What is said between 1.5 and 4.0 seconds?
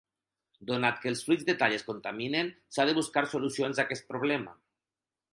tall es contaminen, s'han de buscar solucions a